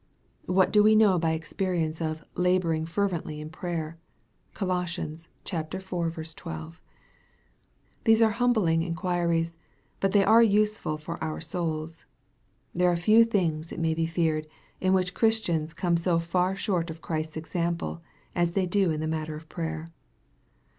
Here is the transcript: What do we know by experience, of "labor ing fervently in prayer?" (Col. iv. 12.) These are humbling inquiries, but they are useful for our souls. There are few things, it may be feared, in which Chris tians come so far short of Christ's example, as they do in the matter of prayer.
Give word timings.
What 0.47 0.71
do 0.73 0.81
we 0.81 0.95
know 0.95 1.19
by 1.19 1.33
experience, 1.33 2.01
of 2.01 2.25
"labor 2.33 2.73
ing 2.73 2.87
fervently 2.87 3.39
in 3.39 3.51
prayer?" 3.51 3.99
(Col. 4.55 4.81
iv. 4.81 5.25
12.) 5.45 6.81
These 8.05 8.21
are 8.23 8.31
humbling 8.31 8.81
inquiries, 8.81 9.57
but 9.99 10.11
they 10.11 10.23
are 10.25 10.41
useful 10.41 10.97
for 10.97 11.23
our 11.23 11.39
souls. 11.39 12.05
There 12.73 12.91
are 12.91 12.97
few 12.97 13.23
things, 13.23 13.71
it 13.71 13.79
may 13.79 13.93
be 13.93 14.07
feared, 14.07 14.47
in 14.79 14.93
which 14.93 15.13
Chris 15.13 15.39
tians 15.39 15.75
come 15.75 15.97
so 15.97 16.17
far 16.17 16.55
short 16.55 16.89
of 16.89 17.03
Christ's 17.03 17.37
example, 17.37 18.01
as 18.33 18.53
they 18.53 18.65
do 18.65 18.89
in 18.89 19.01
the 19.01 19.07
matter 19.07 19.35
of 19.35 19.49
prayer. 19.49 19.85